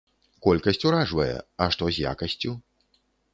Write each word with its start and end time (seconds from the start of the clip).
Колькасць 0.45 0.85
уражвае, 0.91 1.35
а 1.67 1.67
што 1.77 1.91
з 1.99 2.07
якасцю? 2.13 2.55